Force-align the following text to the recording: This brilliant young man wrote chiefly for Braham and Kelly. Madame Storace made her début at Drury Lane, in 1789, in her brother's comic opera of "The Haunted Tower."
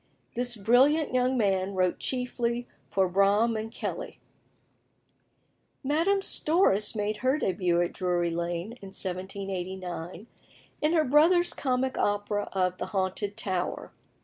This 0.33 0.55
brilliant 0.55 1.13
young 1.13 1.37
man 1.37 1.75
wrote 1.75 1.99
chiefly 1.99 2.67
for 2.89 3.07
Braham 3.07 3.55
and 3.55 3.71
Kelly. 3.71 4.19
Madame 5.83 6.21
Storace 6.23 6.95
made 6.95 7.17
her 7.17 7.37
début 7.37 7.85
at 7.85 7.93
Drury 7.93 8.31
Lane, 8.31 8.71
in 8.81 8.87
1789, 8.95 10.25
in 10.81 10.93
her 10.93 11.03
brother's 11.03 11.53
comic 11.53 11.99
opera 11.99 12.49
of 12.51 12.79
"The 12.79 12.87
Haunted 12.87 13.37
Tower." 13.37 13.91